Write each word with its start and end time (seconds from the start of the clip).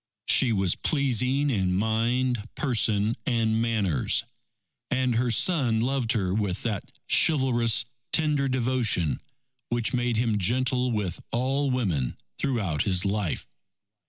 She 0.25 0.51
was 0.51 0.73
pleasing 0.73 1.51
in 1.51 1.75
mind, 1.75 2.47
person, 2.55 3.13
and 3.27 3.61
manners. 3.61 4.23
And 4.89 5.13
her 5.13 5.29
son 5.29 5.79
loved 5.79 6.13
her 6.13 6.33
with 6.33 6.63
that 6.63 6.91
chivalrous 7.07 7.85
tender 8.11 8.49
devotion, 8.49 9.21
which 9.69 9.93
made 9.93 10.17
him 10.17 10.39
gentle 10.39 10.91
with 10.91 11.21
all 11.31 11.69
women 11.69 12.17
throughout 12.39 12.81
his 12.81 13.05
life. 13.05 13.45